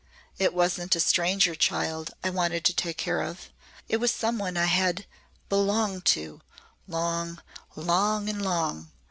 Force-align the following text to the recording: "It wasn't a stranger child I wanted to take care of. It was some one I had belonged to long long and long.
"It 0.39 0.55
wasn't 0.55 0.95
a 0.95 0.99
stranger 0.99 1.53
child 1.53 2.09
I 2.23 2.31
wanted 2.31 2.65
to 2.65 2.73
take 2.73 2.97
care 2.97 3.21
of. 3.21 3.51
It 3.87 3.97
was 3.97 4.11
some 4.11 4.39
one 4.39 4.57
I 4.57 4.65
had 4.65 5.05
belonged 5.47 6.05
to 6.17 6.41
long 6.87 7.39
long 7.75 8.27
and 8.27 8.41
long. 8.41 8.89